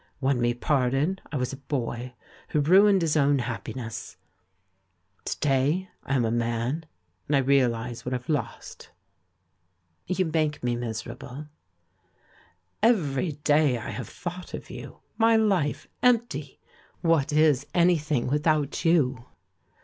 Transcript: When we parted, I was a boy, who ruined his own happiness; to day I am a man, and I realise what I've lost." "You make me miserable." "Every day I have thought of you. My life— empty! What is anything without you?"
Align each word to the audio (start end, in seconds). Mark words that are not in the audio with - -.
When 0.19 0.39
we 0.39 0.55
parted, 0.55 1.21
I 1.31 1.37
was 1.37 1.53
a 1.53 1.57
boy, 1.57 2.15
who 2.47 2.59
ruined 2.59 3.03
his 3.03 3.15
own 3.15 3.37
happiness; 3.37 4.17
to 5.25 5.39
day 5.39 5.89
I 6.03 6.15
am 6.15 6.25
a 6.25 6.31
man, 6.31 6.87
and 7.27 7.35
I 7.35 7.39
realise 7.39 8.03
what 8.03 8.11
I've 8.15 8.27
lost." 8.27 8.89
"You 10.07 10.25
make 10.25 10.63
me 10.63 10.75
miserable." 10.75 11.49
"Every 12.81 13.33
day 13.43 13.77
I 13.77 13.91
have 13.91 14.09
thought 14.09 14.55
of 14.55 14.71
you. 14.71 15.01
My 15.19 15.35
life— 15.35 15.87
empty! 16.01 16.59
What 17.01 17.31
is 17.31 17.67
anything 17.75 18.25
without 18.25 18.83
you?" 18.83 19.25